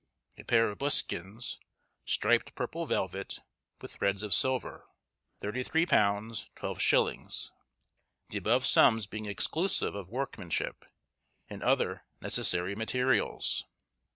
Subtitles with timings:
[0.35, 1.59] A pair of buskins,
[2.05, 3.37] striped purple velvet,
[3.81, 4.87] with threads of silver,
[5.43, 7.49] £33 12_s._;
[8.29, 10.85] the above sums being exclusive of workmanship,
[11.51, 13.63] and other necessary materials.